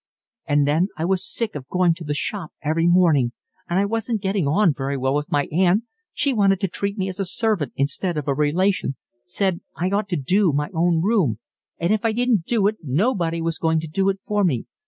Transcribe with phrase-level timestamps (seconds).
[0.47, 3.33] And then I was sick of going to the shop every morning,
[3.69, 7.07] and I wasn't getting on very well with my aunt; she wanted to treat me
[7.07, 8.95] as a servant instead of a relation,
[9.25, 11.37] said I ought to do my own room,
[11.77, 14.65] and if I didn't do it nobody was going to do it for me.